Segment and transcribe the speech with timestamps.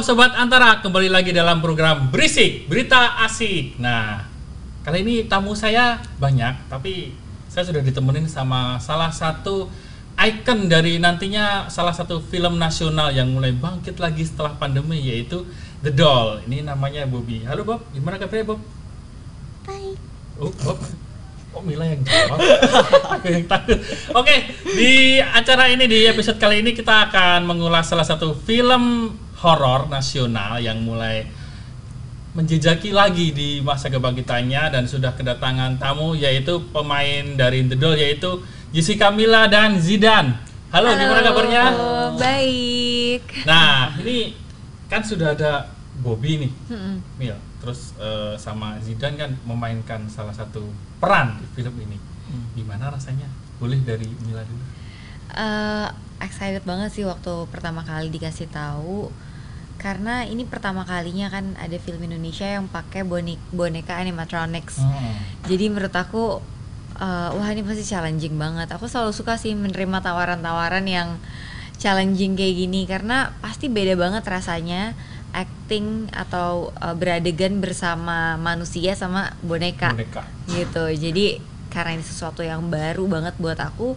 [0.00, 3.76] Halo Sobat Antara, kembali lagi dalam program Berisik, Berita Asik.
[3.76, 4.24] Nah,
[4.80, 7.12] kali ini tamu saya banyak, tapi
[7.52, 9.68] saya sudah ditemenin sama salah satu
[10.16, 15.44] ikon dari nantinya salah satu film nasional yang mulai bangkit lagi setelah pandemi, yaitu
[15.84, 16.48] The Doll.
[16.48, 17.44] Ini namanya Bobby.
[17.44, 18.60] Halo Bob, gimana kabarnya Bob?
[19.68, 20.00] Baik.
[20.40, 20.80] Oh, Bob.
[21.52, 22.40] Oh, Mila yang jawab.
[23.20, 23.76] Aku yang takut.
[24.16, 29.88] Oke, di acara ini di episode kali ini kita akan mengulas salah satu film horor
[29.88, 31.24] nasional yang mulai
[32.36, 38.44] menjejaki lagi di masa kebangkitannya dan sudah kedatangan tamu yaitu pemain dari The Doll yaitu
[38.70, 40.38] Jessica Mila dan Zidan.
[40.70, 41.64] Halo, gimana kabarnya?
[42.14, 43.42] Baik.
[43.42, 44.38] Nah, ini
[44.86, 45.66] kan sudah ada
[45.98, 46.96] Bobby nih, Mm-mm.
[47.18, 47.34] Mil.
[47.58, 50.70] Terus eh, sama Zidan kan memainkan salah satu
[51.02, 51.98] peran di film ini.
[52.54, 53.26] Gimana rasanya?
[53.58, 54.62] Boleh dari Mila dulu.
[55.34, 55.88] Eh,
[56.22, 59.10] excited banget sih waktu pertama kali dikasih tahu
[59.80, 64.84] karena ini pertama kalinya kan ada film Indonesia yang pakai bonik boneka animatronics.
[64.84, 65.16] Hmm.
[65.48, 66.38] Jadi menurut aku
[67.00, 68.68] eh, wah ini pasti challenging banget.
[68.76, 71.16] Aku selalu suka sih menerima tawaran-tawaran yang
[71.80, 74.92] challenging kayak gini karena pasti beda banget rasanya
[75.32, 79.96] acting atau eh, beradegan bersama manusia sama boneka.
[79.96, 80.22] Boneka.
[80.50, 83.94] gitu jadi karena ini sesuatu yang baru banget buat aku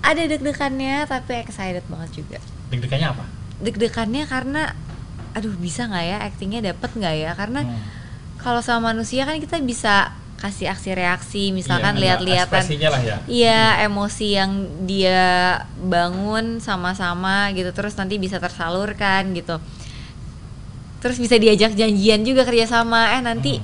[0.00, 2.40] ada deg-degannya tapi excited banget juga
[2.72, 3.24] Deg-degannya apa?
[3.60, 4.72] deg-degannya karena
[5.38, 7.78] aduh bisa nggak ya actingnya dapet nggak ya karena Hmm.
[8.36, 12.62] kalau sama manusia kan kita bisa kasih aksi reaksi misalkan Iya, lihat-lihatan
[13.02, 13.16] ya.
[13.26, 14.52] Iya, emosi yang
[14.86, 15.22] dia
[15.78, 19.58] bangun sama-sama gitu terus nanti bisa tersalurkan gitu.
[20.98, 23.18] Terus bisa diajak janjian juga kerjasama.
[23.18, 23.58] Eh nanti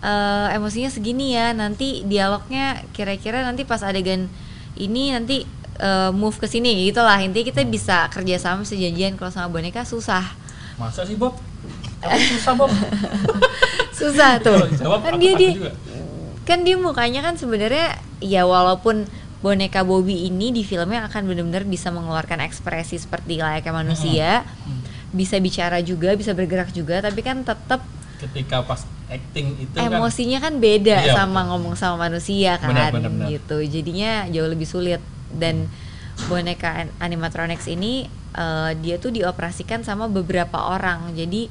[0.00, 4.28] eh, emosinya segini ya, nanti dialognya kira-kira nanti pas adegan
[4.76, 5.44] ini nanti
[5.76, 7.20] eh, move ke sini gitulah.
[7.20, 9.16] Intinya kita bisa kerjasama, bisa janjian.
[9.16, 10.24] Kalau sama boneka susah,
[10.76, 11.34] Masa sih Bob?
[12.04, 12.70] Susah Bob.
[13.98, 14.68] susah tuh.
[14.68, 15.70] Dijawab kan dia dia juga.
[16.44, 19.08] kan dia mukanya kan sebenarnya ya walaupun
[19.40, 24.30] boneka Bobby ini di filmnya akan benar-benar bisa mengeluarkan ekspresi seperti layaknya manusia,
[24.64, 24.80] Hmm.
[25.10, 27.80] bisa bicara juga, bisa bergerak juga, tapi kan tetap
[28.14, 31.48] Ketika pas acting itu kan emosinya kan beda Iya, sama betul.
[31.50, 33.28] ngomong sama manusia kan, Benar, benar, benar.
[33.30, 33.56] gitu.
[33.62, 35.68] Jadinya jauh lebih sulit dan
[36.24, 41.46] boneka an- animatronics ini eh, dia tuh dioperasikan sama beberapa orang, jadi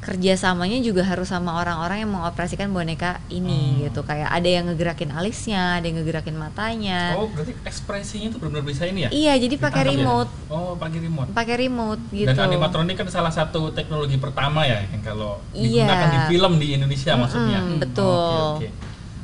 [0.00, 3.80] kerjasamanya juga harus sama orang-orang yang mengoperasikan boneka ini Hmm.
[3.88, 8.68] gitu kayak ada yang ngegerakin alisnya ada yang ngegerakin matanya Oh, berarti ekspresinya itu benar-benar
[8.68, 9.10] bisa ini ya?
[9.10, 9.88] iya jadi pakai ya?
[9.96, 11.32] remote Oh, pakai remote.
[11.32, 15.88] pakai remote gitu Dan animatronik kan salah satu teknologi pertama ya yang kalau Iya.
[15.88, 17.58] digunakan di film di Indonesia Mm-mm, maksudnya.
[17.80, 18.12] betul.
[18.12, 18.68] Oke, oke.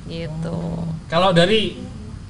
[0.08, 0.58] gitu
[1.06, 1.76] Kalau dari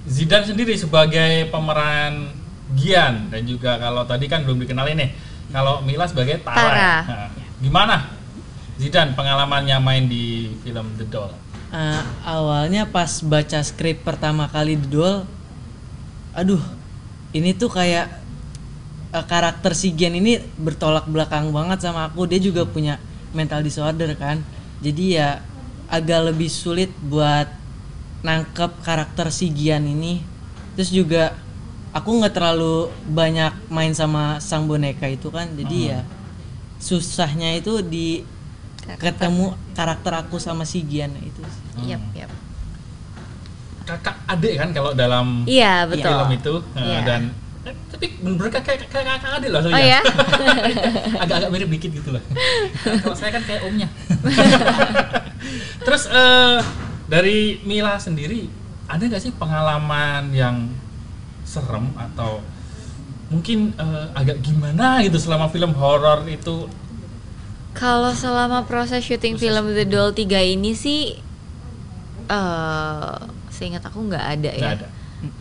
[0.02, 2.34] Zidan sendiri sebagai pemeran
[2.78, 5.10] Gian dan juga kalau tadi kan belum dikenalin nih.
[5.50, 6.62] Kalau Mila sebagai Tara.
[6.62, 6.92] Tara.
[7.06, 7.96] Nah, gimana
[8.80, 11.32] Zidan pengalamannya main di film The Doll?
[11.70, 15.16] Eh, awalnya pas baca skrip pertama kali The Doll,
[16.32, 16.64] aduh,
[17.36, 18.08] ini tuh kayak
[19.12, 22.24] eh, karakter si Gen ini bertolak belakang banget sama aku.
[22.24, 22.96] Dia juga punya
[23.36, 24.40] mental disorder kan,
[24.80, 25.28] jadi ya
[25.92, 27.46] agak lebih sulit buat
[28.24, 30.24] nangkep karakter si Gian ini.
[30.74, 31.36] Terus juga
[31.90, 35.90] aku nggak terlalu banyak main sama sang boneka itu kan, jadi Hmm.
[35.90, 36.00] ya
[36.78, 38.24] susahnya itu di
[38.96, 41.88] ketemu karakter aku sama si Gian itu sih.
[41.88, 42.30] Yap, yap.
[43.82, 46.08] Kakak adik kan kalau dalam Iya, betul.
[46.08, 46.98] film itu eh, Iya.
[47.02, 47.22] dan
[47.60, 49.84] eh, tapi bener-bener kayak kayak kakak adik loh Oh soalnya.
[49.84, 50.00] ya?
[51.22, 52.22] Agak-agak mirip dikit gitu loh.
[53.02, 53.88] kalau saya kan kayak omnya.
[55.84, 56.58] Terus eh,
[57.06, 58.46] dari Mila sendiri
[58.86, 60.56] ada nggak sih pengalaman yang
[61.54, 62.32] serem atau
[63.32, 66.56] mungkin eh, agak gimana gitu selama film horor itu
[67.80, 71.00] Kalau selama proses syuting Proses film The Doll 3 ini sih
[72.30, 73.14] eh
[73.50, 74.70] seingat aku nggak ada ya.
[74.78, 74.88] ada.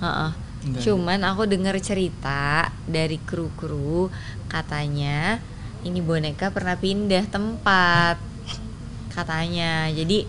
[0.03, 0.31] Heeh.
[0.59, 4.11] Nggak Cuman aku dengar cerita dari kru-kru
[4.51, 5.39] katanya
[5.87, 8.17] ini boneka pernah pindah tempat
[9.13, 9.87] katanya.
[9.93, 10.25] Jadi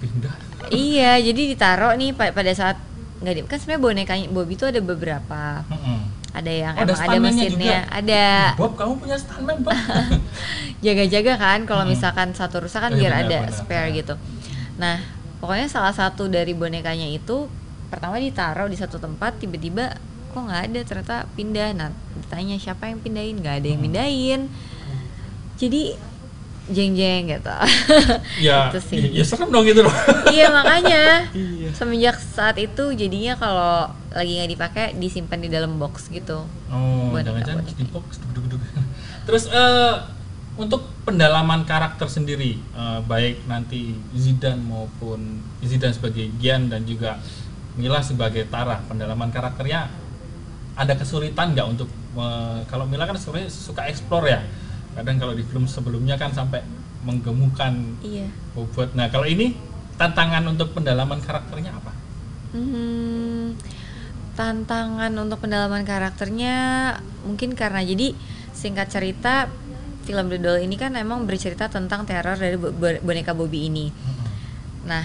[0.00, 0.34] Pindah.
[0.72, 2.76] iya, jadi ditaruh nih pa- pada saat
[3.24, 5.64] nggak di kan sebenarnya bonekanya Bobby itu ada beberapa.
[5.66, 5.98] Mm-mm.
[6.34, 7.94] Ada yang Oh, ada emang ada mesinnya, juga?
[7.94, 8.24] ada
[8.54, 9.72] Bob kamu punya stuntman Bob.
[10.84, 11.90] jaga-jaga kan kalau Hmm.
[11.90, 14.14] misalkan satu rusak kan iya, biar ada benar, spare gitu.
[14.76, 14.98] Nah,
[15.38, 17.46] pokoknya salah satu dari bonekanya itu
[17.86, 19.94] pertama ditaruh di satu tempat tiba-tiba
[20.28, 21.70] kok nggak ada ternyata pindah.
[21.72, 23.38] Nah, ditanya siapa yang pindahin?
[23.38, 23.86] nggak ada yang Hmm.
[23.86, 24.40] pindahin.
[25.54, 25.94] Jadi
[26.66, 27.52] jeng-jeng gitu.
[28.40, 29.12] ya, Itu sih.
[29.12, 29.92] ya serem dong gitu loh.
[30.28, 31.68] iya makanya Iya.
[31.72, 36.48] semenjak saat itu jadinya kalau lagi nggak dipakai disimpan di dalam box gitu.
[36.68, 38.60] Oh, jangan-jangan di box duduk-duduk.
[39.28, 39.94] Terus eh
[40.54, 47.18] untuk pendalaman karakter sendiri eh, baik nanti Zidane maupun Zidane sebagai Gian dan juga
[47.74, 49.90] Mila sebagai Tara pendalaman karakternya
[50.74, 54.40] ada kesulitan nggak untuk eh, kalau Mila kan sebenarnya suka explore ya
[54.94, 56.62] kadang kalau di film sebelumnya kan sampai
[57.02, 58.30] menggemukan Iya.
[58.52, 59.52] bobot nah kalau ini
[59.94, 61.92] tantangan untuk pendalaman karakternya apa
[62.50, 63.58] Hmm,
[64.32, 66.54] tantangan untuk pendalaman karakternya
[67.22, 68.14] mungkin karena jadi
[68.50, 69.50] singkat cerita
[70.02, 73.90] film The Doll ini kan emang bercerita tentang teror dari bo- bo- boneka Bobby ini.
[74.84, 75.02] Nah,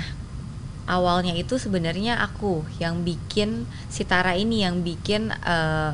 [0.86, 5.92] awalnya itu sebenarnya aku yang bikin si Tara ini yang bikin eh,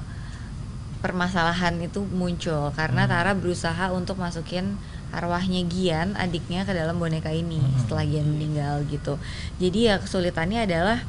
[1.06, 3.12] permasalahan itu muncul karena Hmm.
[3.14, 4.74] Tara berusaha untuk masukin
[5.14, 7.78] arwahnya Gian adiknya ke dalam boneka ini Hmm.
[7.78, 9.22] setelah Gian meninggal gitu.
[9.62, 11.06] Jadi ya kesulitannya adalah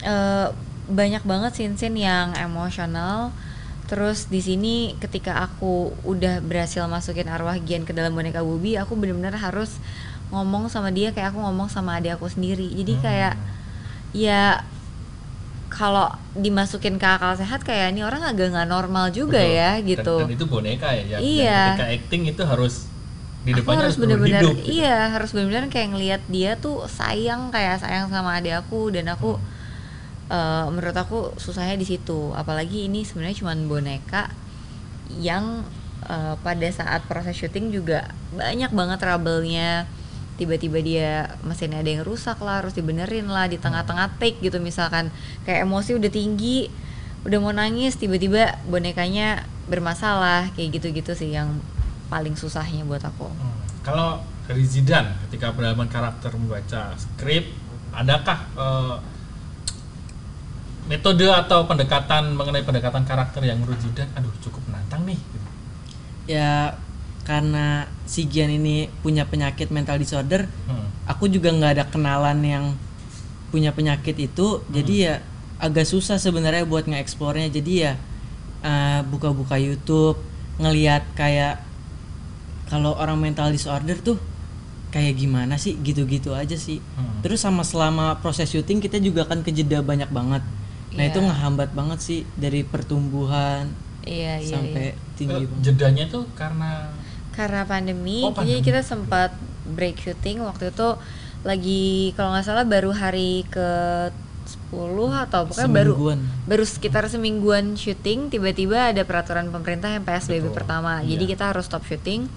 [0.00, 0.48] eh,
[0.84, 3.32] banyak banget scene-scene yang emosional.
[3.88, 8.96] Terus di sini ketika aku udah berhasil masukin arwah Gian ke dalam boneka Bobby, aku
[8.96, 9.76] benar-benar harus
[10.32, 12.68] ngomong sama dia kayak aku ngomong sama adik aku sendiri.
[12.72, 13.02] Jadi Hmm.
[13.04, 13.34] kayak
[14.16, 14.64] ya
[15.74, 16.06] kalau
[16.38, 19.58] dimasukin ke akal sehat kayak ini orang agak nggak normal juga Betul.
[19.58, 20.16] ya Dan- gitu.
[20.22, 21.42] dan, itu boneka ya yang, Iya.
[21.50, 22.74] yang ketika acting itu harus
[23.44, 24.48] di aku depannya harus hidup gitu.
[24.64, 29.36] iya harus bener-bener kayak ngelihat dia tuh sayang kayak sayang sama adik aku dan aku
[30.30, 34.32] eh, menurut aku susahnya di situ apalagi ini sebenarnya cuma boneka
[35.20, 35.60] yang
[36.08, 39.84] eh, pada saat proses syuting juga banyak banget trouble-nya
[40.34, 45.14] tiba-tiba dia mesinnya ada yang rusak lah harus dibenerin lah di tengah-tengah take gitu misalkan
[45.46, 46.68] kayak emosi udah tinggi
[47.24, 51.62] udah mau nangis tiba-tiba bonekanya bermasalah kayak gitu-gitu sih yang
[52.12, 53.62] paling susahnya buat aku Hmm.
[53.84, 57.52] Kalau dari Zidane ketika pendalaman karakter membaca skrip,
[57.92, 58.96] adakah eh,
[60.88, 65.20] metode atau pendekatan mengenai pendekatan karakter yang menurut Zidane, aduh cukup menantang nih.
[65.20, 65.48] gitu.
[66.24, 66.72] ya
[67.24, 67.66] karena
[68.04, 70.86] si Gian ini punya penyakit mental disorder Hmm.
[71.04, 72.64] aku juga nggak ada kenalan yang
[73.48, 75.14] punya penyakit itu jadi ya
[75.56, 77.92] agak susah sebenarnya buat nge-explore-nya jadi ya
[78.60, 80.20] eh, buka-buka YouTube
[80.56, 81.60] ngelihat kayak
[82.66, 84.16] kalau orang mental disorder tuh
[84.88, 87.20] kayak gimana sih gitu-gitu aja sih Hmm.
[87.20, 90.42] terus sama selama proses syuting kita juga kan kejeda banyak banget
[90.94, 91.10] nah Iya.
[91.10, 93.66] itu ngehambat banget sih dari pertumbuhan
[94.04, 95.14] iya iya, sampai iya.
[95.14, 96.94] tinggi banget jedanya tuh karena
[97.34, 98.62] karena pandemi, Oh, jadi pandemi.
[98.62, 99.34] kita sempat
[99.66, 100.88] break syuting waktu itu
[101.42, 101.84] lagi
[102.14, 103.68] kalau nggak salah baru hari ke
[104.70, 104.76] 10
[105.24, 106.18] atau pokoknya baru Semingguan.
[106.44, 111.16] baru sekitar semingguan syuting tiba-tiba ada peraturan pemerintah yang PSBB Betul, pertama iya.
[111.16, 112.28] jadi kita harus stop syuting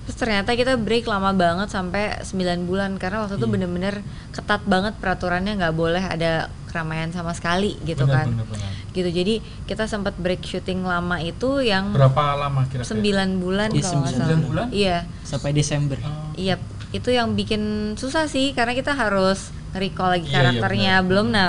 [0.00, 2.32] terus ternyata kita break lama banget sampai 9
[2.64, 3.52] bulan karena waktu itu Iya.
[3.52, 3.94] bener-bener
[4.30, 6.32] ketat banget peraturannya nggak boleh ada
[6.66, 8.70] keramaian sama sekali gitu benar, kan benar, benar.
[8.90, 12.90] Gitu jadi kita sempat break syuting lama itu yang Berapa lama kira-kira?
[13.22, 14.66] 9 bulan Iya, kalau nggak sembilan salah bulan?
[14.70, 16.54] iya sampai Desember Oh, Iya,
[16.90, 17.62] itu yang bikin
[17.94, 21.06] susah sih karena kita harus recall lagi Iya, iya, karakternya benar.
[21.06, 21.48] belum nah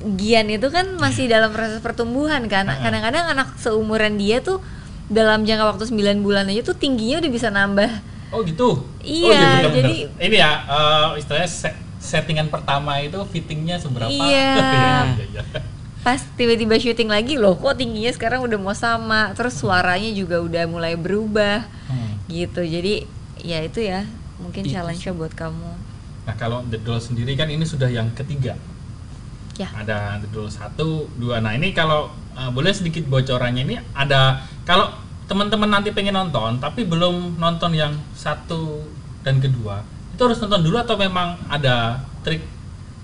[0.00, 2.64] Gian itu kan masih dalam proses pertumbuhan kan.
[2.64, 4.64] Kadang-kadang anak seumuran dia tuh
[5.06, 7.90] dalam jangka waktu 9 bulan aja tuh tingginya udah bisa nambah.
[8.32, 8.80] Oh gitu.
[9.02, 10.24] Iya, oh, benar, jadi- benar.
[10.24, 14.08] ini ya eh, istilahnya se- settingan pertama itu fittingnya seberapa?
[14.08, 14.56] Iya.
[15.20, 15.42] iya, iya.
[16.00, 19.36] Pas tiba-tiba syuting lagi loh, kok tingginya sekarang udah mau sama.
[19.36, 22.16] Terus suaranya juga udah mulai berubah Hmm.
[22.30, 22.62] gitu.
[22.64, 23.04] Jadi
[23.44, 24.06] ya itu ya,
[24.40, 25.70] mungkin Itu challenge buat kamu.
[26.24, 28.56] Nah kalau The Doll sendiri kan ini sudah yang ketiga.
[29.60, 29.68] Ya.
[29.76, 31.44] Ada The Doll satu, dua.
[31.44, 34.88] Nah ini kalau uh, boleh sedikit bocorannya ini ada kalau
[35.26, 38.82] teman-teman nanti pengen nonton tapi belum nonton yang satu
[39.22, 39.78] dan kedua
[40.10, 42.42] itu harus nonton dulu atau memang ada trik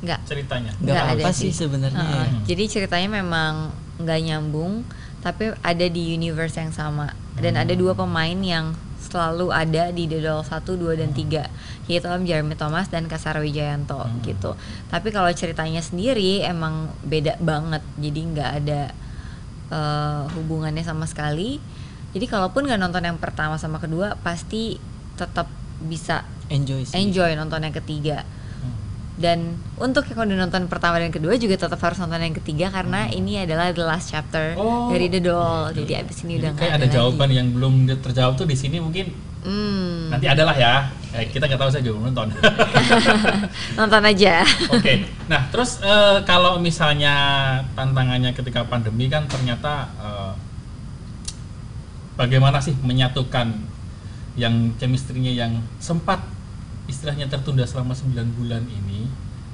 [0.07, 0.21] Enggak.
[0.25, 0.71] ceritanya?
[0.73, 1.51] nggak Nggak ada apa sih.
[1.51, 2.15] sih sebenarnya Heeh.
[2.23, 2.27] ya.
[2.47, 3.53] Jadi ceritanya memang
[3.99, 4.87] nggak nyambung,
[5.19, 7.11] tapi ada di universe yang sama.
[7.35, 11.47] Dan ada dua pemain yang selalu ada di The Doll 1, 2, dan 3
[11.87, 14.19] yaitu Om Jeremy Thomas dan Kasar Wijayanto Hmm.
[14.21, 14.55] gitu.
[14.87, 18.83] Tapi kalau ceritanya sendiri emang beda banget, jadi nggak ada
[19.67, 21.59] eh, hubungannya sama sekali.
[22.11, 24.79] Jadi kalaupun nggak nonton yang pertama sama kedua, pasti
[25.15, 28.36] tetap bisa enjoy sih enjoy nonton yang ketiga Hmm.
[29.17, 29.39] Dan
[29.77, 33.41] untuk yang udah nonton pertama dan kedua juga tetap harus nonton yang ketiga karena ini
[33.41, 34.61] adalah the last chapter Hmm.
[34.61, 34.89] Oh.
[34.89, 36.93] dari The Doll jadi abis ini udah kayak ada lagi.
[36.93, 39.09] jawaban yang belum terjawab tuh di sini mungkin
[39.41, 40.93] hmm, nanti adalah ya.
[41.13, 42.29] Eh, kita nggak tahu saya juga nonton.
[43.81, 47.15] nonton aja Oke, nah terus eh, kalau misalnya
[47.73, 50.33] tantangannya ketika pandemi kan ternyata eh,
[52.17, 53.53] bagaimana sih menyatukan
[54.37, 56.21] yang chemistry-nya yang sempat
[56.87, 59.11] istilahnya tertunda selama 9 bulan ini,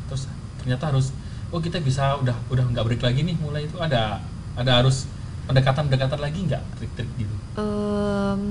[0.07, 0.29] terus
[0.61, 1.11] ternyata harus
[1.49, 4.21] oh kita bisa udah udah nggak break lagi nih mulai itu ada
[4.57, 5.05] ada harus
[5.45, 7.35] pendekatan-pendekatan lagi nggak trik-trik gitu?
[7.59, 8.43] Em,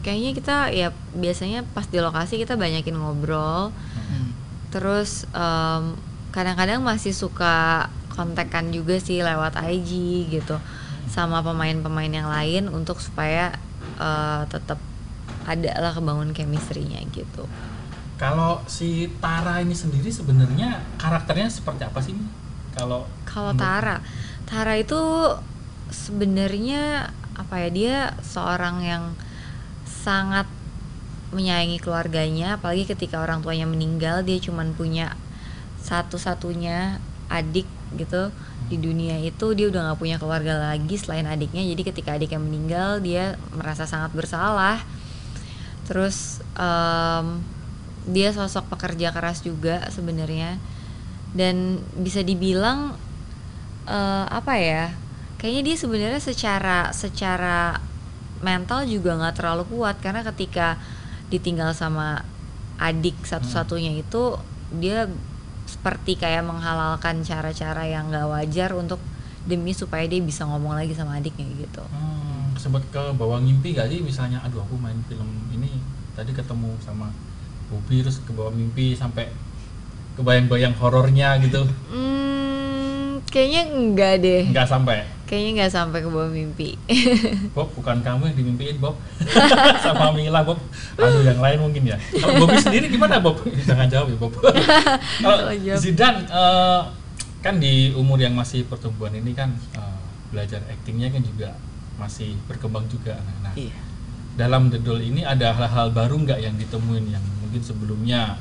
[0.00, 4.32] kayaknya kita ya biasanya pas di lokasi kita banyakin ngobrol Hmm.
[4.68, 5.94] terus em,
[6.32, 9.90] kadang-kadang masih suka kontekan juga sih lewat IG
[10.32, 10.56] gitu
[11.08, 13.52] sama pemain-pemain yang lain untuk supaya
[14.00, 14.80] eh, tetap
[15.44, 17.44] ada lah kebangun chemistry-nya gitu
[18.22, 22.14] Kalau si Tara ini sendiri sebenarnya karakternya seperti apa sih?
[22.70, 23.98] Kalau Kalau Tara,
[24.46, 24.94] Tara itu
[25.90, 29.04] sebenarnya apa ya dia seorang yang
[29.82, 30.46] sangat
[31.34, 35.18] menyayangi keluarganya, apalagi ketika orang tuanya meninggal dia cuman punya
[35.82, 37.66] satu-satunya adik
[37.98, 38.30] gitu
[38.70, 41.66] di dunia itu dia udah nggak punya keluarga lagi selain adiknya.
[41.66, 44.78] Jadi ketika adiknya meninggal dia merasa sangat bersalah.
[45.90, 47.42] Terus em,
[48.08, 50.58] dia sosok pekerja keras juga sebenarnya.
[51.32, 52.98] Dan bisa dibilang
[53.88, 54.92] eh, apa ya
[55.40, 57.80] kayaknya dia sebenarnya secara secara
[58.44, 59.98] mental juga nggak terlalu kuat.
[60.02, 60.76] Karena ketika
[61.32, 62.22] ditinggal sama
[62.76, 64.36] adik satu-satunya itu
[64.74, 65.06] dia
[65.68, 68.98] seperti kayak menghalalkan cara-cara yang nggak wajar untuk
[69.48, 71.82] demi supaya dia bisa ngomong lagi sama adiknya gitu.
[71.90, 73.98] Hmm, sempat ke bawah mimpi gak sih?
[73.98, 75.82] Misalnya aduh aku main film ini
[76.14, 77.10] tadi ketemu sama
[77.72, 79.32] Bobby terus ke bawah mimpi sampai
[80.12, 81.64] kebayang-bayang horornya gitu.
[81.88, 84.42] Hmm, kayaknya enggak deh.
[84.52, 85.08] Nggak sampai?
[85.24, 86.76] Kayaknya nggak sampai ke bawah mimpi.
[87.56, 89.00] Bob bukan kamu yang dimimpiin Bob.
[89.84, 90.60] Sama Mila Bob.
[91.00, 91.96] Aduh yang lain mungkin ya.
[91.96, 93.40] Kalau Bobby sendiri gimana Bob?
[93.68, 94.32] Jangan jawab ya Bob.
[94.36, 95.48] Kalau.
[95.80, 96.80] Zidan eh,
[97.40, 99.96] kan di umur yang masih pertumbuhan ini kan eh,
[100.28, 101.56] belajar aktingnya kan juga
[101.96, 103.16] masih berkembang juga.
[103.16, 103.72] Nah, nah, Iya.
[104.36, 108.40] dalam The Doll ini ada hal-hal baru nggak yang ditemuin yang mungkin sebelumnya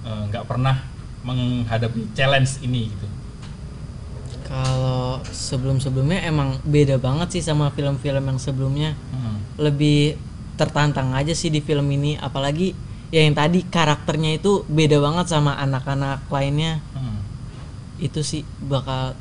[0.00, 0.80] eh, nggak pernah
[1.20, 3.04] menghadapi challenge ini gitu
[4.48, 8.98] Kalau sebelum-sebelumnya emang beda banget sih sama film-film yang sebelumnya.
[9.14, 9.38] Hmm.
[9.60, 10.18] Lebih
[10.58, 12.74] tertantang aja sih di film ini, apalagi
[13.14, 16.82] ya yang tadi karakternya itu beda banget sama anak-anak lainnya.
[16.96, 17.22] Hmm.
[18.02, 19.14] Itu sih bakal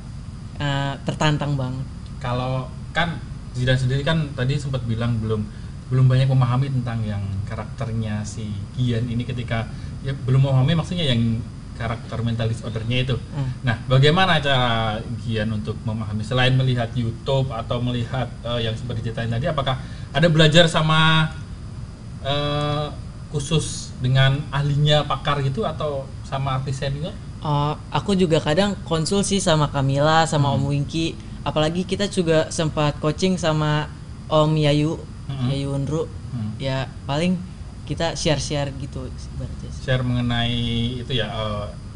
[0.58, 1.86] eh, tertantang banget.
[2.18, 3.22] kalau kan
[3.54, 5.46] Zidan sendiri kan tadi sempat bilang belum
[5.90, 9.66] belum banyak memahami tentang yang karakternya si Gian ini ketika
[10.06, 11.42] ya belum memahami maksudnya yang
[11.80, 13.16] karakter mental disordernya itu.
[13.32, 13.56] Hmm.
[13.64, 19.32] Nah, bagaimana cara Gian untuk memahami selain melihat YouTube atau melihat eh, yang seperti diceritain
[19.32, 19.80] tadi apakah
[20.12, 21.32] ada belajar sama
[22.22, 22.88] eh,
[23.32, 27.16] khusus dengan ahlinya pakar gitu atau sama artis senior?
[27.40, 30.60] Oh, aku juga kadang konsul sih sama Kamila, sama Hmm.
[30.60, 31.16] Om Wingki.
[31.48, 33.88] Apalagi kita juga sempat coaching sama
[34.28, 35.48] Om Yayu, Hmm.
[35.48, 36.10] Yayu Unru.
[36.34, 36.58] Hmm.
[36.58, 37.38] Ya paling
[37.86, 40.54] kita share-share gitu ibaratnya share mengenai
[41.02, 41.26] itu ya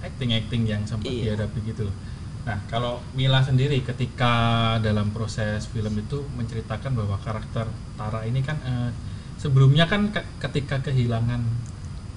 [0.02, 1.34] acting acting yang sempat Iya.
[1.38, 1.96] dihadapi gitu loh.
[2.44, 4.34] Nah kalau Mila sendiri ketika
[4.82, 8.90] dalam proses film itu menceritakan bahwa karakter Tara ini kan eh,
[9.38, 11.42] sebelumnya kan ke- ketika kehilangan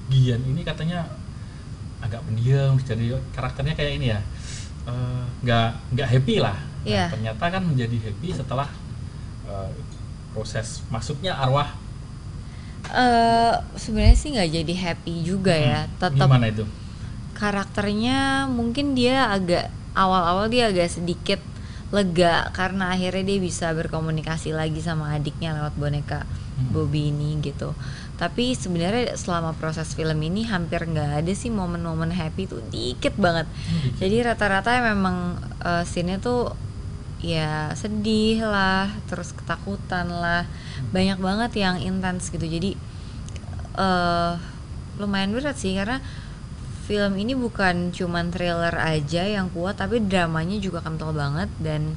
[0.09, 1.05] Gian ini katanya
[2.01, 4.21] agak pendiam jadi karakternya kayak ini ya
[4.89, 6.57] eh, nggak nggak happy lah.
[6.57, 7.05] Nah, Iya.
[7.13, 8.69] ternyata kan menjadi happy setelah
[9.45, 9.69] eh,
[10.37, 11.73] proses masuknya arwah.
[12.87, 16.65] eh sebenarnya sih nggak jadi happy juga ya Hmm, tetap Gimana itu?
[17.35, 21.41] karakternya mungkin dia agak awal-awal dia agak sedikit
[21.95, 26.21] lega karena akhirnya dia bisa berkomunikasi lagi sama adiknya lewat boneka
[26.57, 26.73] Hmm.
[26.73, 27.77] Bobby ini gitu.
[28.17, 33.45] Tapi sebenarnya selama proses film ini hampir nggak ada sih momen-momen happy tuh dikit banget.
[34.01, 36.57] Jadi rata-rata memang eh, scene-nya tuh
[37.21, 40.45] ya sedih lah, terus ketakutan lah,
[40.93, 42.45] banyak banget yang intens gitu.
[42.45, 42.77] Jadi
[43.77, 44.35] eh
[44.97, 46.01] lumayan berat sih karena
[46.89, 51.93] film ini bukan cuman thriller aja yang kuat tapi dramanya juga kental banget dan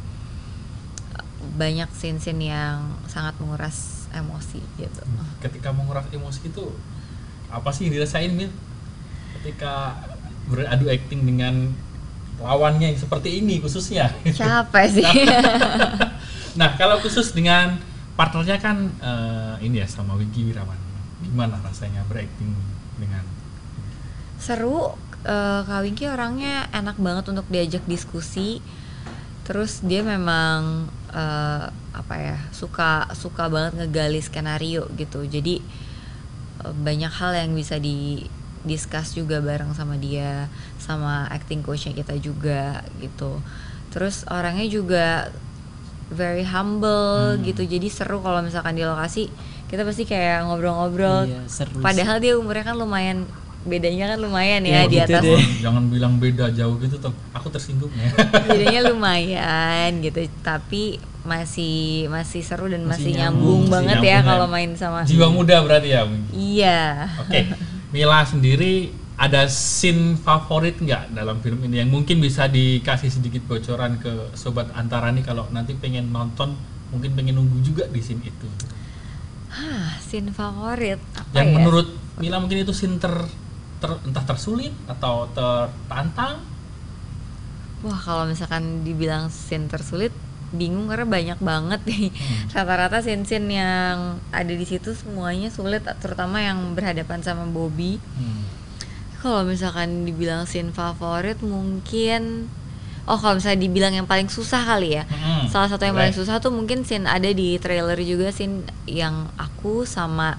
[1.15, 1.23] eh,
[1.55, 5.01] banyak scene-scene yang sangat menguras emosi gitu.
[5.39, 6.73] ketika menguras emosi itu
[7.53, 8.51] apa sih yang dirasain Mil
[9.39, 10.01] ketika
[10.49, 11.71] beradu acting dengan
[12.39, 15.05] lawannya yang seperti ini khususnya Capek sih.
[16.59, 17.77] nah kalau khusus dengan
[18.19, 20.75] partnernya kan eh, ini ya sama Wiki Wirawan
[21.23, 22.51] gimana rasanya berakting
[22.99, 23.23] dengan
[24.39, 24.95] Seru
[25.27, 28.63] eh, Kak Wingky orangnya enak banget untuk diajak diskusi.
[29.43, 35.27] Terus dia memang eh, apa ya suka suka banget ngegali skenario gitu.
[35.27, 35.59] Jadi
[36.59, 38.27] banyak hal yang bisa di
[38.69, 40.45] discuss juga bareng sama dia,
[40.77, 43.41] sama acting coachnya kita juga gitu.
[43.89, 45.33] Terus orangnya juga
[46.09, 47.43] very humble Hmm.
[47.43, 47.65] gitu.
[47.65, 49.27] Jadi seru kalau misalkan di lokasi
[49.65, 51.25] kita pasti kayak ngobrol-ngobrol.
[51.25, 51.81] Iya, seru.
[51.81, 53.25] Padahal dia umurnya kan lumayan
[53.59, 55.35] bedanya kan lumayan ya Iya, di atas deh.
[55.59, 56.95] jangan, bilang beda jauh gitu
[57.35, 58.07] aku tersinggung ya
[58.47, 60.95] bedanya lumayan gitu tapi
[61.27, 64.53] masih masih seru dan masih, Masih nyambung, nyambung, banget masih ya nyambung kalau ya.
[64.55, 66.01] main sama Jiwa muda berarti ya.
[66.31, 66.81] iya
[67.19, 67.39] Oke,
[67.89, 73.99] Mila sendiri ada scene favorit nggak dalam film ini yang mungkin bisa dikasih sedikit bocoran
[73.99, 76.55] ke sobat antara nih kalau nanti pengen nonton
[76.93, 78.47] mungkin pengen nunggu juga di scene itu.
[79.49, 81.55] Hah, scene favorit apa yang ya?
[81.57, 81.87] menurut
[82.21, 83.11] Mila mungkin itu scene ter,
[83.81, 86.39] ter- entah tersulit atau tertantang.
[87.79, 90.11] Wah kalau misalkan dibilang scene tersulit
[90.51, 92.49] bingung karena banyak banget nih Hmm.
[92.51, 93.97] rata-rata scene-scene yang
[94.29, 98.43] ada di situ semuanya sulit terutama yang berhadapan sama Bobby Hmm.
[99.19, 102.47] kalau misalkan dibilang scene favorit mungkin
[103.03, 106.37] oh kalau misalnya dibilang yang paling susah kali ya Hmm, salah satu yang paling susah
[106.37, 110.37] tuh mungkin scene ada di trailer juga scene yang aku sama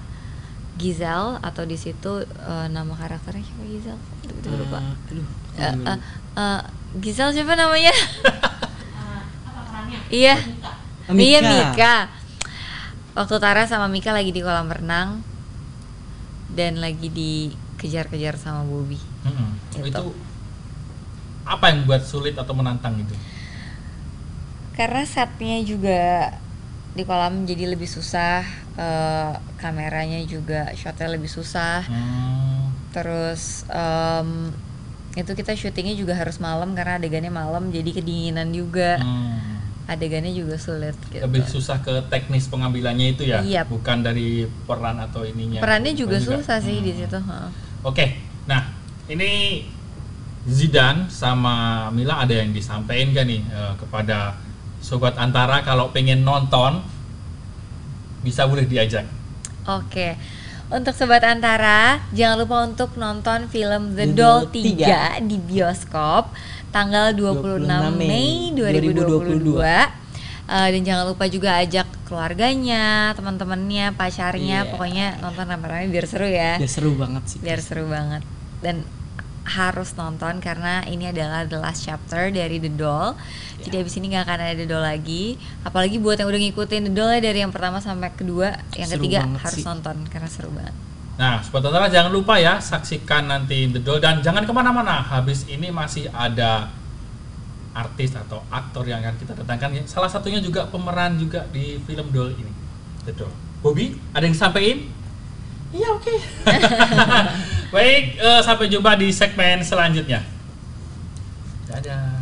[0.73, 4.01] Giselle atau di situ eh, nama karakternya siapa Giselle?
[4.23, 4.77] Tiba-tiba lupa.
[4.77, 5.99] Ah, aduh, Eh, eh,
[6.33, 6.61] eh,
[6.97, 7.91] Giselle siapa namanya?
[10.11, 10.35] Iya.
[11.07, 11.23] Ah, Mika.
[11.23, 11.95] Iya Mika.
[13.15, 15.23] Waktu Tara sama Mika lagi di kolam renang
[16.51, 18.99] dan lagi dikejar-kejar sama Bobby.
[19.23, 19.55] Hmm.
[19.71, 19.87] Gitu.
[19.87, 20.11] Itu
[21.47, 23.15] apa yang buat sulit atau menantang itu?
[24.75, 26.31] Karena setnya juga
[26.91, 28.43] di kolam jadi lebih susah,
[28.75, 31.87] eh, kameranya juga shotnya lebih susah.
[31.87, 32.71] Hmm.
[32.91, 34.51] Terus em,
[35.15, 38.99] itu kita syutingnya juga harus malam karena adegannya malam jadi kedinginan juga.
[38.99, 39.60] Hmm.
[39.91, 41.19] Adegannya juga sulit gitu.
[41.19, 43.67] Lebih susah ke teknis pengambilannya itu ya, Iya.
[43.67, 45.59] bukan dari peran atau ininya.
[45.59, 46.99] Perannya juga Peran susah sih di Hmm.
[47.03, 47.17] situ.
[47.19, 47.49] heeh.
[47.83, 48.05] Oke,
[48.47, 48.71] nah
[49.05, 49.65] ini
[50.47, 54.39] Zidan sama Mila ada yang disampaikan gak nih eh, kepada
[54.79, 56.81] sobat antara kalau pengen nonton
[58.21, 59.05] bisa boleh diajak.
[59.67, 60.17] Oke.
[60.71, 66.31] Untuk sobat antara, jangan lupa untuk nonton film The The Doll Doll 3 di bioskop
[66.71, 69.61] tanggal 26 Mei 2022.
[70.47, 74.69] Eh, dan jangan lupa juga ajak keluarganya, teman-temannya, pacarnya, Iya.
[74.69, 76.59] pokoknya nonton rame-rame biar seru ya.
[76.59, 77.37] Ya seru banget sih.
[77.39, 78.19] Biar seru banget.
[78.59, 78.83] Dan
[79.41, 83.15] harus nonton karena ini adalah the last chapter dari The Doll.
[83.57, 85.39] Jadi abis ini nggak akan ada The Doll lagi.
[85.63, 89.01] Apalagi buat yang udah ngikutin The Doll ya dari yang pertama sampai kedua, yang Seru
[89.01, 89.63] ketiga harus sih.
[89.63, 90.75] nonton karena seru banget.
[91.21, 95.05] Nah, sobat antara jangan lupa ya saksikan nanti The Doll dan jangan ke mana-mana.
[95.05, 96.73] Habis ini masih ada
[97.77, 99.85] artis atau aktor yang akan kita datangkan.
[99.85, 102.49] Salah satunya juga pemeran juga di film Doll ini.
[103.05, 103.33] The Doll.
[103.61, 104.89] Bobby, ada yang sampaikan?
[105.69, 106.15] Iya oke.
[107.77, 110.25] Baik, eh, sampai jumpa di segmen selanjutnya.
[111.69, 112.20] Dadah.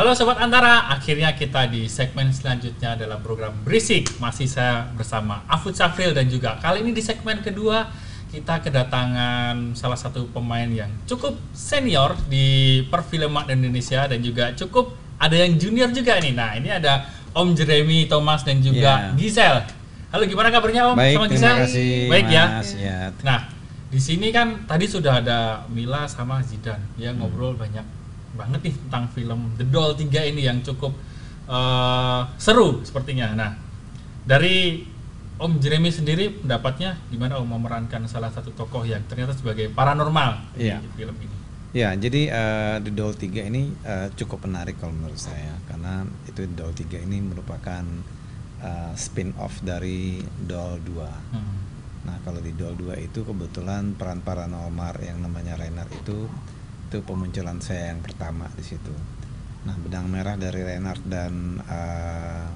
[0.00, 5.76] Halo Sobat Antara, akhirnya kita di segmen selanjutnya dalam program Berisik Masih saya bersama Afud
[5.76, 7.84] Safril dan juga kali ini di segmen kedua
[8.32, 15.36] Kita kedatangan salah satu pemain yang cukup senior di perfilman Indonesia Dan juga cukup ada
[15.36, 17.04] yang junior juga nih Nah ini ada
[17.36, 19.20] Om Jeremy Thomas dan juga Ya.
[19.20, 19.68] Giselle
[20.16, 21.60] Halo gimana kabarnya Om Baik, sama terima Giselle?
[21.68, 22.68] kasih Baik ya Mas.
[22.72, 22.98] ya.
[23.20, 23.40] Nah,
[23.92, 27.99] di sini kan tadi sudah ada Mila sama Zidan ya ngobrol banyak
[28.34, 30.94] banget nih tentang film The Doll 3 ini yang cukup
[31.46, 33.34] eh, seru sepertinya.
[33.34, 33.50] Nah,
[34.24, 34.86] dari
[35.40, 40.84] Om Jeremy sendiri pendapatnya gimana Om memerankan salah satu tokoh yang ternyata sebagai paranormal Iya.
[40.84, 41.32] di film ini?
[41.70, 46.44] Ya, jadi eh, The Doll 3 ini eh, cukup menarik kalau menurut saya karena itu
[46.44, 47.84] The Doll 3 ini merupakan
[48.60, 51.08] eh, spin-off dari Doll 2.
[51.32, 51.56] Hmm.
[52.00, 56.28] Nah, kalau di Doll 2 itu kebetulan peran paranormal yang namanya Renard itu
[56.90, 58.90] itu pemunculan saya yang pertama di situ.
[59.62, 62.46] Nah, benang merah dari Renard dan eh,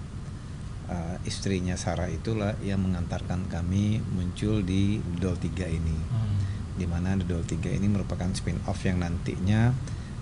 [0.91, 5.99] eh, istrinya Sarah itulah yang mengantarkan kami muncul di Doll 3 ini.
[6.11, 6.35] Hmm.
[6.75, 9.71] di mana The Doll 3 ini merupakan spin-off yang nantinya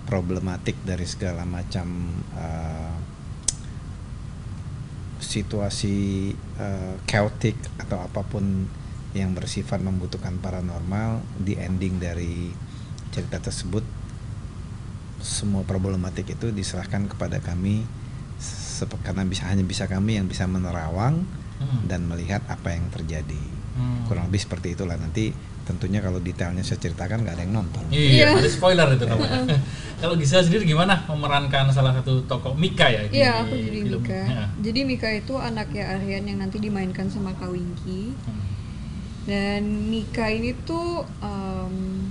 [0.05, 2.93] problematik dari segala macam uh,
[5.17, 6.29] situasi
[6.61, 8.69] uh, chaotic atau apa pun
[9.17, 12.53] yang bersifat membutuhkan paranormal di ending dari
[13.09, 14.02] cerita tersebut
[15.23, 17.87] semua problematik itu diserahkan kepada kami
[18.99, 21.87] karena bisa hanya bisa kami yang bisa menerawang Hmm.
[21.87, 23.39] dan melihat apa yang terjadi
[23.73, 24.03] Hmm.
[24.03, 25.31] kurang lebih seperti itulah nanti
[25.63, 29.47] tentunya kalau detailnya saya ceritakan nggak ada yang nonton Iya, ada spoiler itu namanya.
[30.03, 34.03] Kalau Giselle sendiri gimana memerankan salah satu tokoh Mika ya Iya, aku jadi film?
[34.03, 34.19] Mika.
[34.19, 34.43] Ya.
[34.59, 38.11] Jadi Mika itu anaknya Aryan yang nanti dimainkan sama Kak Winky.
[38.27, 38.43] Hmm.
[39.23, 42.02] Dan Mika ini tuh em,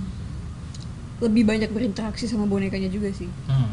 [1.23, 3.29] lebih banyak berinteraksi sama bonekanya juga sih.
[3.47, 3.71] Hmm.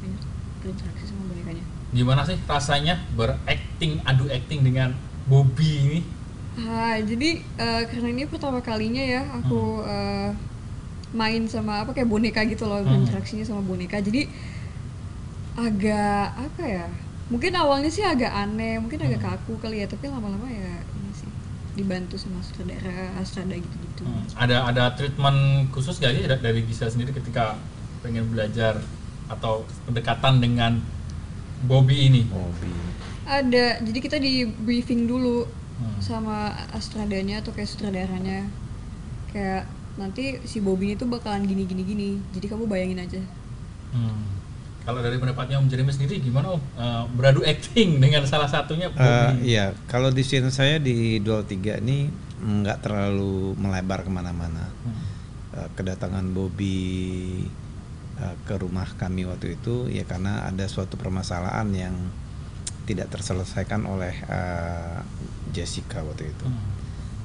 [0.00, 0.22] Banyak
[0.62, 1.64] berinteraksi sama bonekanya.
[1.90, 4.94] Gimana sih rasanya berakting adu acting dengan
[5.26, 6.00] Bobby ini?
[6.54, 10.30] Ah, jadi eh, karena ini pertama kalinya ya aku eh,
[11.14, 12.90] main sama apa kayak boneka gitu loh, Hmm.
[12.90, 13.98] berinteraksinya sama boneka.
[13.98, 14.26] Jadi
[15.54, 16.86] agak apa ya
[17.30, 20.82] mungkin awalnya sih agak aneh mungkin agak kaku kali ya tapi lama-lama ya
[21.74, 24.02] dibantu sama sutradara Astrada gitu-gitu.
[24.02, 27.58] Hmm, Ada ada treatment khusus gak sih da- dari Gisel sendiri ketika
[28.00, 28.78] pengen belajar
[29.26, 30.78] atau pendekatan dengan
[31.64, 32.22] Bobby ini?
[32.28, 32.70] hobi
[33.24, 33.80] ada.
[33.80, 35.98] Jadi kita di briefing dulu Hmm.
[35.98, 38.46] sama Astradanya atau kayak sutradaranya.
[39.32, 43.22] Kayak nanti si Bobby itu bakalan gini gini gini jadi kamu bayangin aja.
[43.90, 44.22] Hmm.
[44.84, 49.48] Kalau dari pendapatnya Om Jeremy sendiri gimana Om Eh, beradu acting dengan salah satunya Bobby?
[49.48, 52.08] iya, kalau di scene saya di Duel 3 ini
[52.44, 54.68] nggak terlalu melebar ke mana-mana.
[54.84, 54.96] Hmm.
[55.56, 56.76] Eh, kedatangan Bobby
[58.20, 61.94] eh, ke rumah kami waktu itu ya karena ada suatu permasalahan yang
[62.84, 64.98] tidak terselesaikan oleh eh,
[65.56, 66.44] Jessica waktu itu.
[66.44, 66.72] Hmm.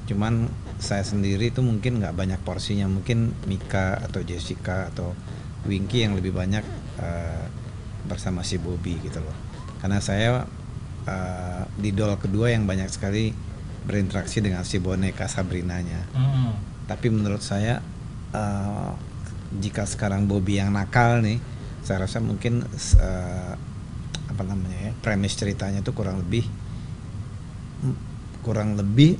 [0.08, 0.34] Cuman
[0.80, 5.12] saya sendiri itu mungkin nggak banyak porsinya, mungkin Mika atau Jessica atau
[5.68, 6.64] Winky yang lebih banyak
[6.98, 7.44] eh,
[8.08, 9.36] bersama si Bobby gitu loh.
[9.78, 10.42] Karena saya
[11.06, 13.30] eh, di doll kedua yang banyak sekali
[13.86, 16.10] berinteraksi dengan si boneka Sabrinanya.
[16.16, 16.52] Hmm.
[16.90, 17.78] Tapi menurut saya
[18.34, 18.90] eh,
[19.62, 21.38] jika sekarang Bobby yang nakal nih,
[21.82, 22.66] saya rasa mungkin
[22.98, 23.54] eh,
[24.30, 26.46] apa namanya ya, premis ceritanya itu kurang lebih
[28.40, 29.16] kurang lebih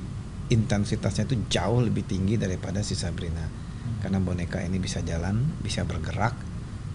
[0.51, 3.47] intensitasnya itu jauh lebih tinggi daripada si Sabrina.
[4.01, 6.33] Karena boneka ini bisa jalan, bisa bergerak,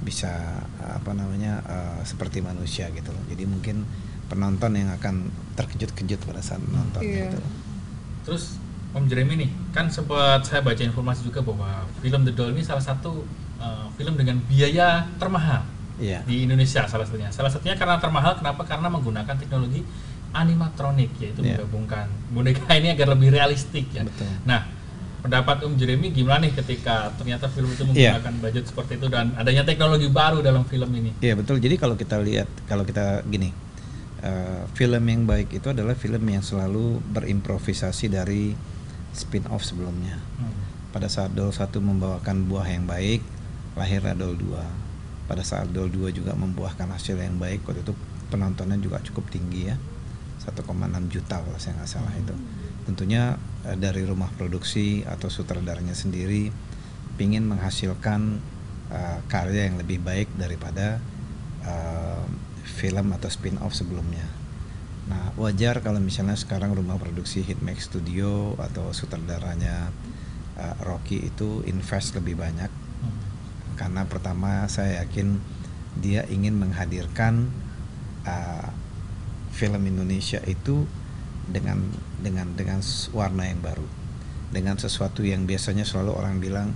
[0.07, 3.23] bisa apa namanya eh, seperti manusia gitu loh.
[3.27, 3.83] Jadi mungkin
[4.31, 5.27] penonton yang akan
[5.59, 7.31] terkejut-kejut pada saat menonton Iya.
[7.31, 7.39] gitu.
[8.27, 8.45] Terus
[8.97, 12.81] Om Jeremy nih, kan sempat saya baca informasi juga bahwa film The Doll ini salah
[12.81, 13.29] satu
[13.61, 15.69] uh, film dengan biaya termahal
[16.01, 16.25] Iya.
[16.25, 17.29] di Indonesia salah satunya.
[17.29, 18.65] Salah satunya karena termahal kenapa?
[18.65, 19.85] Karena menggunakan teknologi
[20.33, 21.61] animatronik yaitu Iya.
[21.61, 24.03] menggabungkan boneka ini agar lebih realistik ya.
[24.05, 24.29] Betul.
[24.45, 24.65] Nah,
[25.23, 28.17] pendapat Om Jeremy gimana nih ketika ternyata film itu Iya.
[28.19, 31.11] menggunakan budget seperti itu dan adanya teknologi baru dalam film ini?
[31.21, 31.59] Iya betul.
[31.59, 33.51] Jadi kalau kita lihat, kalau kita gini,
[34.23, 38.53] eh, film yang baik itu adalah film yang selalu berimprovisasi dari
[39.13, 40.21] spin-off sebelumnya.
[40.37, 40.53] Hmm.
[40.93, 43.21] Pada saat Doll 1 membawakan buah yang baik,
[43.77, 44.65] lahirlah Doll 2.
[45.27, 47.93] Pada saat Doll 2 juga membuahkan hasil yang baik, waktu itu
[48.29, 49.77] penontonnya juga cukup tinggi ya.
[50.41, 52.31] 1,6 juta kalau saya nggak salah itu.
[52.87, 53.35] Tentunya
[53.75, 56.55] dari rumah produksi atau sutradaranya sendiri
[57.19, 58.39] ingin menghasilkan
[58.95, 61.03] eh, karya yang lebih baik daripada
[61.67, 62.25] eh,
[62.63, 64.27] film atau spin-off sebelumnya.
[65.07, 69.95] Nah, wajar kalau misalnya sekarang rumah produksi Hitmax Studio atau sutradaranya
[70.59, 73.13] uh, Rocky itu invest lebih banyak Hmm.
[73.77, 75.37] karena pertama saya yakin
[76.01, 77.53] dia ingin menghadirkan
[78.25, 78.73] uh,
[79.53, 80.89] film Indonesia itu
[81.47, 81.79] dengan
[82.19, 82.79] dengan dengan
[83.15, 83.87] warna yang baru,
[84.51, 86.69] dengan sesuatu yang biasanya selalu orang bilang,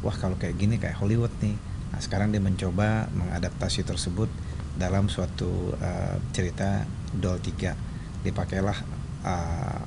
[0.00, 1.56] wah kalau kayak gini kayak Hollywood nih.
[1.92, 4.28] Nah sekarang dia mencoba mengadaptasi tersebut
[4.76, 6.84] dalam suatu uh, cerita
[7.16, 8.78] Doll 3 dipakailah
[9.24, 9.80] uh,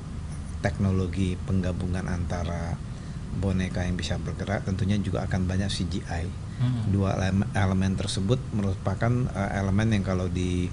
[0.65, 2.74] teknologi penggabungan antara
[3.30, 6.92] boneka yang bisa bergerak tentunya juga akan banyak CGI Hmm.
[6.92, 10.68] dua elemen, elemen tersebut merupakan uh, elemen yang kalau di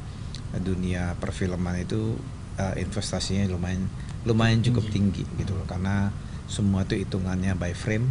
[0.58, 2.18] dunia perfilman itu
[2.58, 3.88] uh, investasinya lumayan
[4.26, 6.10] lumayan cukup tinggi gitu loh karena
[6.46, 8.06] semua itu hitungannya by frame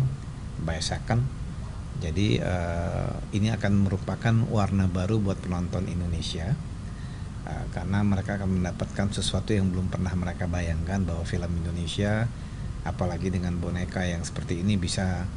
[0.63, 1.23] by second
[1.99, 6.55] jadi uh, ini akan merupakan warna baru buat penonton Indonesia
[7.45, 12.25] Uh, karena mereka akan mendapatkan sesuatu yang belum pernah mereka bayangkan bahwa film Indonesia
[12.81, 15.29] apalagi dengan boneka yang seperti ini bisa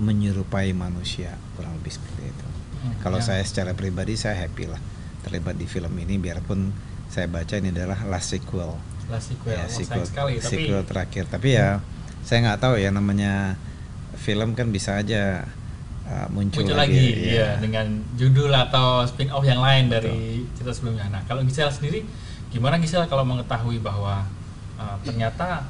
[0.00, 2.46] menyerupai manusia kurang lebih seperti itu.
[2.80, 3.36] Hmm, Kalau ya.
[3.36, 4.80] saya secara pribadi saya happy lah
[5.20, 6.72] terlibat di film ini biarpun
[7.10, 8.78] saya baca ini adalah last sequel.
[9.10, 11.26] Lah sequel, Ya, sayang sekali tapi sequel terakhir.
[11.26, 11.82] Tapi ya
[12.22, 13.58] saya nggak tahu ya namanya
[14.14, 15.42] film kan bisa aja
[16.06, 17.34] uh, muncul, muncul lagi, ya.
[17.34, 21.10] ya dengan judul atau spin off yang lain dari cerita sebelumnya.
[21.10, 22.06] Nah, kalau Gisel sendiri
[22.54, 24.22] gimana Gisel kalau mengetahui bahwa
[24.78, 25.66] uh, ternyata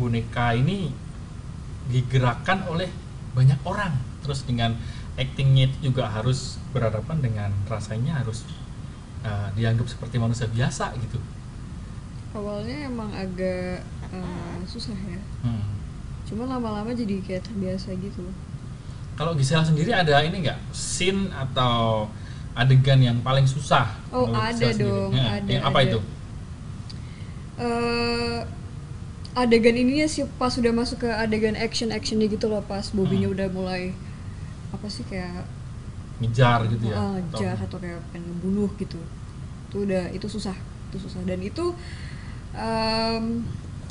[0.00, 0.88] boneka ini
[1.92, 2.88] digerakkan oleh
[3.36, 3.92] banyak orang,
[4.24, 4.72] terus dengan
[5.18, 8.46] actingnya itu juga harus berhadapan dengan rasanya harus
[9.24, 11.18] uh, dianggap seperti manusia biasa gitu.
[12.36, 15.64] awalnya emang agak eh, susah ya Hmm.
[16.28, 18.22] cuma lama-lama jadi kayak terbiasa gitu
[19.18, 22.06] Kalau Gisel sendiri ada ini nggak scene atau
[22.54, 23.90] adegan yang paling susah?
[24.14, 24.86] Oh, ada Gisel sendiri?
[24.86, 25.86] dong, Ya, ada, yang apa ada.
[25.90, 25.98] itu?
[27.58, 28.38] eh
[29.34, 33.34] adegan ininya sih pas udah masuk ke adegan action actionnya gitu loh pas Bobinya Hmm.
[33.34, 33.82] udah mulai
[34.74, 35.46] apa sih kayak
[36.18, 36.96] Ngejar gitu ya?
[36.98, 38.98] ah, Atau- jar atau kayak pengen bunuh gitu.
[39.70, 40.56] Itu udah itu susah
[40.88, 41.20] itu susah.
[41.28, 41.76] Dan itu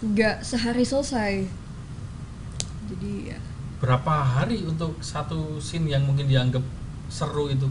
[0.04, 1.46] nggak sehari selesai.
[2.88, 3.40] Jadi ya.
[3.78, 6.64] Berapa hari untuk satu scene yang mungkin dianggap
[7.08, 7.70] seru itu?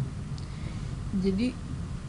[1.16, 1.48] jadi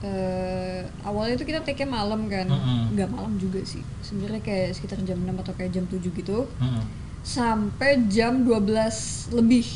[0.03, 2.47] eh, awalnya itu kita take malam kan.
[2.91, 3.81] Nggak malam juga sih.
[4.03, 6.47] Sebenarnya kayak sekitar jam 6 atau kayak jam 7 gitu.
[6.59, 6.83] Mm-mm.
[7.27, 9.67] sampai jam 12 lebih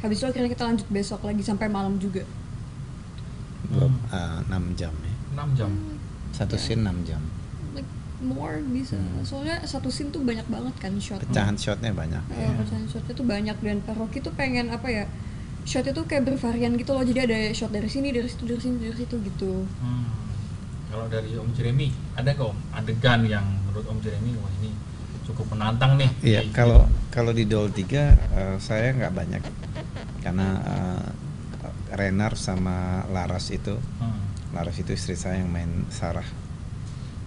[0.00, 2.24] habis itu akhirnya kita lanjut besok lagi sampai malam juga
[3.62, 3.94] Hmm.
[4.08, 5.70] eh, enam jam ya 6 jam.
[6.32, 6.60] satu Ya.
[6.60, 7.22] scene 6 jam
[7.72, 7.86] like
[8.20, 9.22] more bisa Hmm.
[9.22, 13.22] soalnya satu scene tuh banyak banget kan shot pecahan shotnya banyak Eh, pecahan shotnya tuh
[13.24, 15.04] banyak dan Pak Rocky tuh pengen apa ya
[15.62, 18.76] shot itu kayak bervarian gitu loh jadi ada shot dari sini dari situ dari sini
[18.80, 20.08] dari situ gitu Hmm.
[20.90, 24.74] Kalau dari Om Jeremy, ada Om adegan yang menurut Om Jeremy wah ini
[25.22, 26.10] cukup menantang nih?
[26.20, 29.42] Iya, kalau kalau di Doll 3 eh, saya nggak banyak
[30.20, 31.04] karena eh,
[31.90, 34.22] Renar sama Laras itu, Hmm.
[34.50, 36.26] Laras itu istri saya yang main Sarah.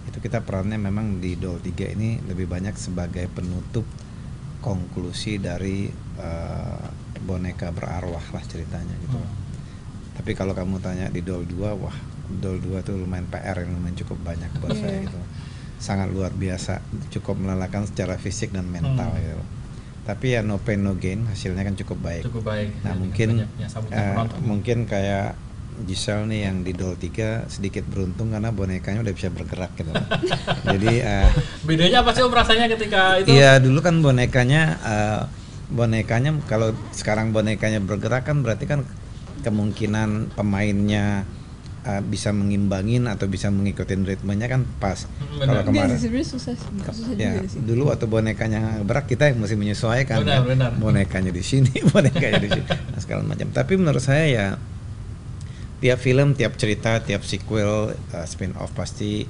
[0.04, 3.84] Itu kita perannya memang di Doll 3 ini lebih banyak sebagai penutup
[4.60, 6.84] konklusi dari eh,
[7.20, 9.16] boneka berarwah lah ceritanya gitu.
[9.16, 9.32] Hmm.
[10.14, 11.96] Tapi kalau kamu tanya di Doll 2, wah
[12.30, 14.80] Doll 2 tuh lumayan PR yang lumayan cukup banyak buat Iya.
[14.80, 15.18] saya gitu.
[15.76, 16.80] Sangat luar biasa,
[17.10, 19.20] cukup melelahkan secara fisik dan mental Hmm.
[19.20, 19.42] gitu.
[20.04, 22.22] Tapi ya no pain no gain, hasilnya kan cukup baik.
[22.28, 22.68] Cukup baik.
[22.84, 24.38] Nah, Dan mungkin banyaknya penonton.
[24.44, 25.28] mungkin kayak
[25.74, 29.90] Giselle nih yang di Doll 3 sedikit beruntung karena bonekanya udah bisa bergerak gitu.
[30.70, 31.26] Jadi eh,
[31.66, 33.34] Bedanya apa sih Om rasanya ketika itu?
[33.34, 35.20] Iya dulu kan bonekanya eh,
[35.74, 38.86] bonekanya kalau sekarang bonekanya bergerak kan berarti kan
[39.42, 41.26] kemungkinan pemainnya
[41.84, 45.04] eh, bisa mengimbangin atau bisa mengikuti ritmenya kan pas.
[45.36, 45.94] Kalau kemarin.
[45.96, 47.60] Sih sebenarnya susah susah ya juga sih.
[47.60, 50.48] dulu waktu bonekanya berak kita yang mesti menyesuaikan Benar, kan.
[50.48, 50.70] benar.
[50.80, 53.48] bonekanya di sini bonekanya di sini nah, segala macam.
[53.52, 54.46] Tapi menurut saya ya
[55.84, 59.28] tiap film tiap cerita tiap sequel uh, spin off pasti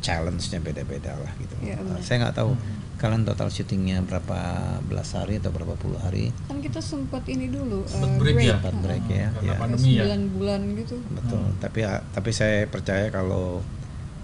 [0.00, 1.54] challenge-nya beda-beda lah gitu.
[1.64, 2.52] Iya, Uh, saya nggak tahu
[2.94, 4.38] kalian total syutingnya berapa
[4.86, 8.56] belas hari atau berapa puluh hari kan kita sempat ini dulu Sempat eh, break ya?
[8.56, 9.54] Sempat break ya, Karena ya.
[9.58, 10.04] pandemi ya.
[10.14, 11.58] 9 bulan gitu betul Hmm.
[11.58, 13.60] tapi uh, tapi saya percaya kalau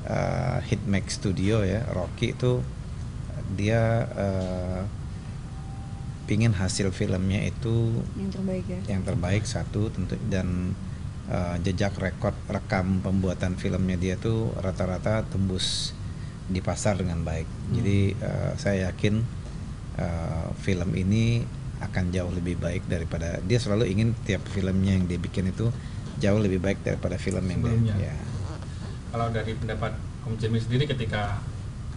[0.06, 2.62] uh, Hitmax Studio ya Rocky itu
[3.58, 4.82] dia uh,
[6.24, 10.78] pingin hasil filmnya itu yang terbaik ya yang terbaik satu tentu dan
[11.26, 15.90] uh, jejak rekod rekam pembuatan filmnya dia tuh rata-rata tembus
[16.50, 17.46] di pasar dengan baik.
[17.70, 19.22] Jadi uh, saya yakin
[19.96, 21.46] uh, film ini
[21.80, 25.70] akan jauh lebih baik daripada dia selalu ingin tiap filmnya yang dia bikin itu
[26.18, 27.94] jauh lebih baik daripada film yang Sebelumnya.
[27.96, 28.06] dia.
[28.10, 28.16] Ya.
[29.10, 31.40] Kalau dari pendapat Om Jeremy sendiri ketika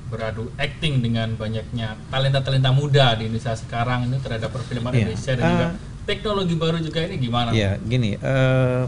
[0.08, 5.00] beradu acting dengan banyaknya talenta-talenta muda di Indonesia sekarang ini terhadap perfilman Iya.
[5.04, 5.74] Indonesia dan juga Ah.
[6.06, 7.50] teknologi baru juga ini gimana?
[7.52, 8.84] Ya, gini, eh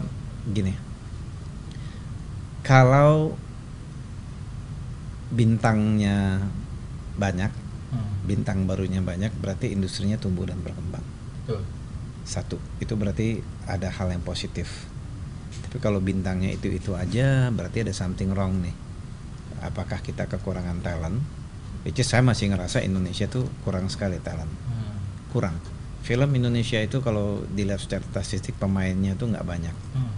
[0.48, 0.72] gini.
[2.62, 3.34] Kalau
[5.30, 6.42] bintangnya
[7.16, 7.52] banyak,
[7.86, 11.06] Hmm, bintang barunya banyak, berarti industrinya tumbuh dan berkembang.
[11.40, 11.62] betul.
[12.26, 14.90] Satu, itu berarti ada hal yang positif.
[15.62, 18.74] Tapi kalau bintangnya itu-itu aja, berarti ada something wrong nih.
[19.62, 21.22] Apakah kita kekurangan talent?
[21.86, 24.50] Which is saya masih ngerasa Indonesia tuh kurang sekali talent.
[24.50, 24.98] Hmm,
[25.30, 25.54] Kurang.
[26.02, 29.76] Film Indonesia itu kalau dilihat secara statistik pemainnya tuh nggak banyak.
[29.94, 30.14] hmm.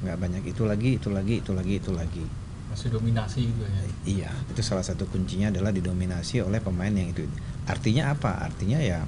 [0.00, 2.24] nggak banyak itu lagi itu lagi itu lagi itu lagi
[2.70, 3.82] Masih dominasi gitu ya.
[4.06, 7.26] iya itu salah satu kuncinya adalah didominasi oleh pemain yang itu.
[7.66, 8.46] Artinya apa?
[8.46, 9.02] Artinya ya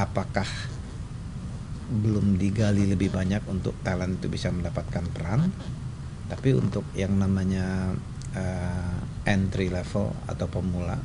[0.00, 0.48] apakah
[1.92, 5.52] belum digali lebih banyak untuk talent itu bisa mendapatkan peran?
[6.32, 7.92] Tapi untuk yang namanya
[8.32, 10.96] eh, entry level atau pemula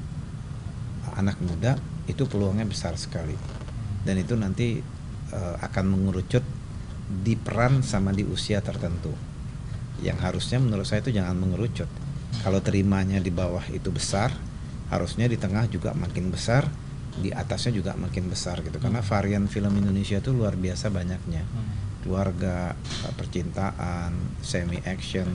[1.19, 1.75] anak muda
[2.07, 3.35] itu peluangnya besar sekali.
[4.07, 4.79] Dan itu nanti
[5.35, 6.47] eh, akan mengerucut
[7.07, 9.26] di peran sama di usia tertentu
[10.01, 11.89] yang harusnya menurut saya itu jangan mengerucut.
[12.45, 14.29] Kalau terimanya di bawah itu besar
[14.87, 16.63] harusnya di tengah juga makin besar
[17.17, 18.77] di atasnya juga makin besar gitu.
[18.77, 21.43] Karena varian film Indonesia itu luar biasa banyaknya.
[21.43, 21.85] Hmm.
[22.05, 22.71] keluarga
[23.03, 25.27] eh, percintaan semi action.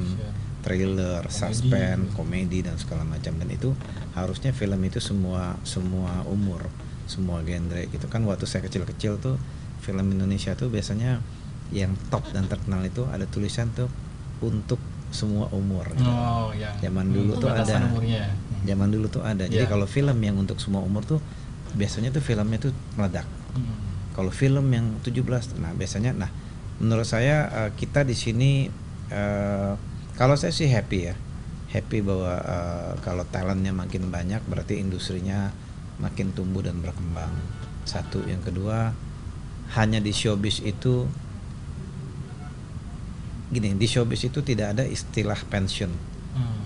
[0.63, 1.43] thriller Komedi.
[1.43, 3.35] suspense komedi dan segala macam.
[3.35, 3.75] Dan itu
[4.15, 6.71] harusnya film itu semua semua umur
[7.11, 8.07] semua genre gitu.
[8.07, 9.37] Kan waktu saya kecil-kecil tuh
[9.83, 11.19] film Indonesia tuh biasanya
[11.75, 13.91] yang top dan terkenal itu ada tulisan tuh
[14.43, 14.77] untuk
[15.09, 16.05] semua umur gitu.
[16.05, 17.89] Oh, yang Zaman dulu tuh batasan ada.
[17.89, 18.25] umurnya.
[18.27, 18.63] Hmm.
[18.63, 19.71] zaman dulu tuh ada jadi Iya.
[19.71, 21.19] kalau film yang untuk semua umur tuh
[21.73, 23.75] biasanya tuh filmnya tuh meledak Hmm.
[24.13, 26.31] kalau film yang 17 nah biasanya nah
[26.79, 28.71] menurut saya eh, kita di sini
[29.09, 29.73] eh,
[30.15, 31.15] kalau saya sih happy ya
[31.69, 35.51] happy bahwa eh, kalau talentnya makin banyak berarti industrinya
[35.99, 37.35] makin tumbuh dan berkembang
[37.83, 38.95] satu yang kedua
[39.73, 41.05] hanya di showbiz itu
[43.53, 45.93] gini di showbiz itu tidak ada istilah pensiun.
[46.33, 46.65] Hmm.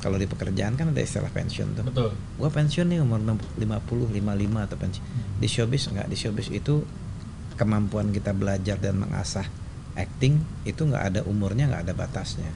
[0.00, 1.84] kalau di pekerjaan kan ada istilah pensiun tuh.
[1.84, 2.10] Betul.
[2.40, 5.04] gua pensiun nih umur 50 55 atau pensiun.
[5.38, 6.82] Di showbiz enggak di showbiz itu
[7.60, 9.44] kemampuan kita belajar dan mengasah
[9.92, 12.48] acting itu nggak ada umurnya nggak ada batasnya.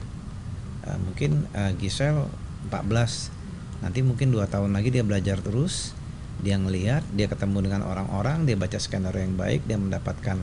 [0.83, 2.25] Uh, mungkin uh, Giselle
[2.73, 3.37] 14
[3.85, 5.93] nanti mungkin dua tahun lagi dia belajar terus
[6.41, 10.41] dia ngelihat dia ketemu dengan orang-orang dia baca skenario yang baik dia mendapatkan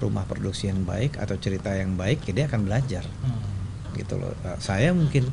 [0.00, 3.04] rumah produksi yang baik atau cerita yang baik ya dia akan belajar.
[3.24, 3.50] Hmm.
[3.92, 4.32] gitu loh.
[4.40, 5.28] Uh, saya mungkin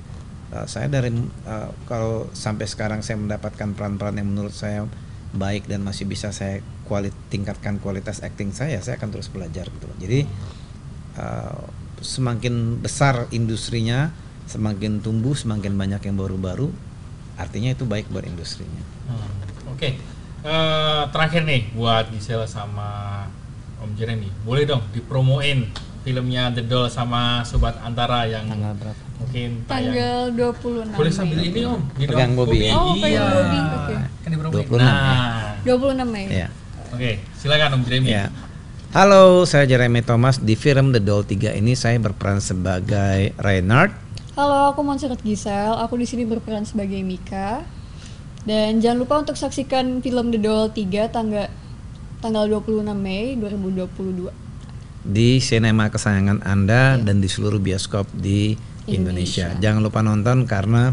[0.51, 1.15] uh, saya dari
[1.47, 4.83] uh, kalau sampai sekarang saya mendapatkan peran-peran yang menurut saya
[5.31, 9.85] baik dan masih bisa saya kuali tingkatkan kualitas acting saya saya akan terus belajar gitu
[9.87, 9.97] loh.
[10.01, 10.19] Jadi
[11.15, 11.63] uh,
[12.03, 14.11] semakin besar industrinya
[14.49, 16.67] semakin tumbuh semakin banyak yang baru-baru
[17.39, 18.83] artinya itu baik buat industrinya.
[19.07, 19.31] Hmm,
[19.71, 19.95] Oke,
[20.39, 23.18] Eh, terakhir nih buat Giselle sama
[23.89, 25.65] Om Jeremy, boleh dong dipromoin
[26.05, 29.89] filmnya The Doll sama Sobat Antara yang tanggal berapa mungkin tayang.
[29.89, 30.19] Tanggal
[30.93, 32.73] 26 Boleh sambil ini Om, Gendong Pegang Bobby ya?
[32.77, 33.23] Oh, pegang iya.
[33.33, 33.93] Bobby, oke.
[34.21, 34.65] Kan dipromoin.
[34.69, 36.25] 26 Nah, 26 Mei.
[36.29, 36.47] ya
[36.93, 38.07] oke, silakan Om Jeremy.
[38.09, 38.25] Ya.
[38.89, 40.37] Halo, saya Jeremy Thomas.
[40.37, 43.93] Di film The Doll 3 ini saya berperan sebagai Reynard.
[44.33, 45.77] Halo, aku Montserrat Gisel.
[45.77, 47.61] Aku di sini berperan sebagai Mika.
[48.45, 51.45] Dan jangan lupa untuk saksikan film The Doll 3 tanggal
[52.19, 54.27] tanggal 26 Mei 2022.
[54.99, 59.47] di sinema kesayangan Anda dan di seluruh bioskop di Indonesia.
[59.55, 59.63] Indonesia.
[59.63, 60.91] Jangan lupa nonton karena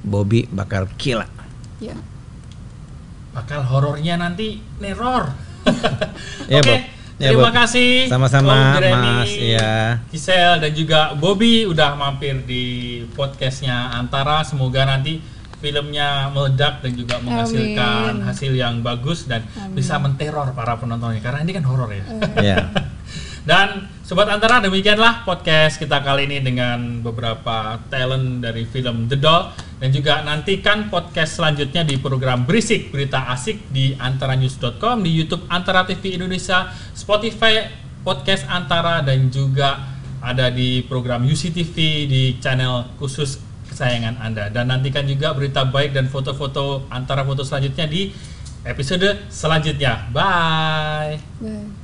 [0.00, 1.28] Bobby bakal gila.
[1.84, 1.92] Ya.
[3.36, 5.30] Bakal horornya nanti neror.
[6.50, 6.80] Ya, Oke, Bob.
[7.20, 7.60] Ya, terima Bob.
[7.62, 9.30] kasih Sama-sama, Mas.
[9.30, 10.00] Iya.
[10.08, 12.64] Giselle dan juga Bobby udah mampir di
[13.12, 14.42] podcastnya Antara.
[14.42, 15.20] Semoga nanti
[15.60, 18.26] filmnya meledak dan juga menghasilkan Amin.
[18.26, 19.76] hasil yang bagus dan Amin.
[19.76, 22.04] bisa menteror para penontonnya karena ini kan horor ya.
[22.40, 22.58] Ya.
[23.40, 29.48] Dan sobat Antara demikianlah podcast kita kali ini dengan beberapa talent dari film The Doll
[29.80, 35.88] dan juga nantikan podcast selanjutnya di program Berisik Berita Asik di antaranews.com di YouTube Antara
[35.88, 37.64] TV Indonesia, Spotify
[38.04, 39.88] podcast Antara dan juga
[40.20, 46.10] ada di program UCTV di channel khusus kesayangan Anda dan nantikan juga berita baik dan
[46.10, 48.10] foto-foto antara foto selanjutnya di
[48.66, 50.10] episode selanjutnya.
[50.10, 51.22] Bye.
[51.40, 51.79] Bye.